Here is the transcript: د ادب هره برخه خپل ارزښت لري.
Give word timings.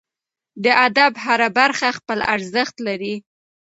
د 0.63 0.65
ادب 0.87 1.13
هره 1.25 1.47
برخه 1.59 1.87
خپل 1.97 2.19
ارزښت 2.35 2.75
لري. 2.87 3.15